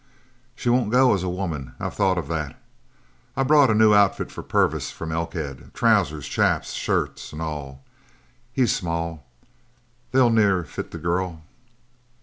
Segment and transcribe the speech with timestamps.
[0.55, 1.75] "She won't go as a woman.
[1.79, 2.59] I've thought of that.
[3.37, 7.83] I brought out a new outfit for Purvis from Elkhead trousers, chaps, shirts, an' all.
[8.51, 9.27] He's small.
[10.11, 11.43] They'll near fit the girl."